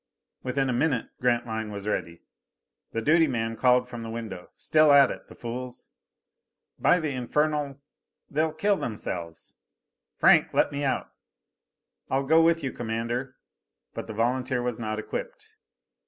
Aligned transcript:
Within 0.41 0.67
a 0.67 0.73
minute 0.73 1.09
Grantline 1.19 1.69
was 1.71 1.87
ready. 1.87 2.23
The 2.91 3.03
duty 3.03 3.27
man 3.27 3.55
called 3.55 3.87
from 3.87 4.01
the 4.01 4.09
window, 4.09 4.49
"Still 4.55 4.91
at 4.91 5.11
it, 5.11 5.27
the 5.27 5.35
fools. 5.35 5.91
By 6.79 6.99
the 6.99 7.11
infernal 7.11 7.79
they'll 8.27 8.51
kill 8.51 8.77
themselves!" 8.77 9.57
"Franck, 10.15 10.55
let 10.55 10.71
me 10.71 10.83
out." 10.83 11.11
"I'll 12.09 12.25
go 12.25 12.41
with 12.41 12.63
you, 12.63 12.71
Commander." 12.71 13.35
But 13.93 14.07
the 14.07 14.13
volunteer 14.13 14.63
was 14.63 14.79
not 14.79 14.97
equipped. 14.97 15.53